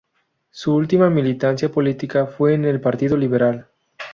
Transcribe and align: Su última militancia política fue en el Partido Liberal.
Su 0.49 0.73
última 0.75 1.11
militancia 1.11 1.69
política 1.71 2.25
fue 2.25 2.55
en 2.55 2.65
el 2.65 2.81
Partido 2.81 3.15
Liberal. 3.15 3.67